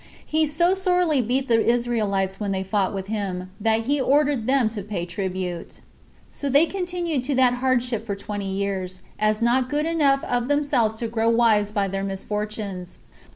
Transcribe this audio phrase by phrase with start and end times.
[0.25, 4.67] He so sorely beat the Israelites when they fought with him, that he ordered them
[4.69, 5.73] to pay tribute.
[5.75, 5.81] 2.
[6.27, 10.95] So they continued to that hardship for twenty years, as not good enough of themselves
[10.95, 12.97] to grow wise by their misfortunes.